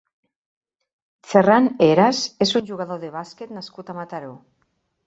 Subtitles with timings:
[1.33, 4.35] Ferrán Heras és un jugador de bàsquet nascut a Mataró.